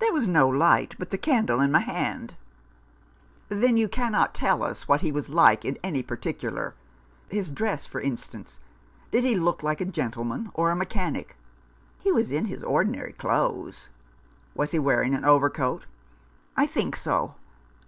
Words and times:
There 0.00 0.12
was 0.12 0.26
no 0.26 0.48
light 0.48 0.96
but 0.98 1.10
the 1.10 1.16
candle 1.18 1.60
in 1.60 1.70
my 1.70 1.78
hand." 1.78 2.34
144 3.46 3.46
At 3.46 3.46
Bow 3.46 3.46
Street." 3.46 3.60
Then 3.60 3.76
you 3.76 3.88
cannot 3.88 4.34
tell 4.34 4.62
us 4.64 4.88
what 4.88 5.02
he 5.02 5.12
was 5.12 5.28
like 5.28 5.64
in 5.64 5.78
any 5.84 6.02
particular? 6.02 6.74
His 7.28 7.52
dress, 7.52 7.86
for 7.86 8.00
instance? 8.00 8.58
Did 9.12 9.22
he 9.22 9.36
look 9.36 9.62
like 9.62 9.80
a 9.80 9.84
gentleman, 9.84 10.50
or 10.54 10.72
a 10.72 10.74
mechanic?"" 10.74 11.36
He 12.02 12.10
was 12.10 12.32
in 12.32 12.46
his 12.46 12.64
ordinary 12.64 13.12
clothes."" 13.12 13.88
Was 14.56 14.72
he 14.72 14.80
wearing 14.80 15.14
an 15.14 15.24
overcoat?"" 15.24 15.84
I 16.56 16.66
think 16.66 16.96
so." 16.96 17.36